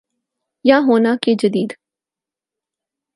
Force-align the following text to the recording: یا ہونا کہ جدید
یا 0.65 0.77
ہونا 0.87 1.15
کہ 1.23 1.33
جدید 1.39 1.73